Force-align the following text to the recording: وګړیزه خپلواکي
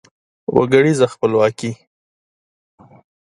وګړیزه 0.55 1.07
خپلواکي 1.13 1.71